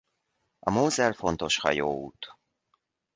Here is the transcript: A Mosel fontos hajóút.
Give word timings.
A 0.59 0.69
Mosel 0.69 1.13
fontos 1.13 1.57
hajóút. 1.57 2.27